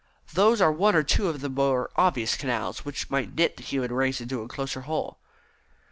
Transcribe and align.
Those 0.33 0.61
are 0.61 0.71
one 0.71 0.95
or 0.95 1.03
two 1.03 1.29
of 1.29 1.41
the 1.41 1.49
more 1.49 1.91
obvious 1.95 2.35
canals 2.35 2.83
which 2.83 3.11
might 3.11 3.35
knit 3.35 3.57
the 3.57 3.61
human 3.63 3.93
race 3.93 4.19
into 4.19 4.41
a 4.41 4.47
closer 4.47 4.81
whole." 4.81 5.19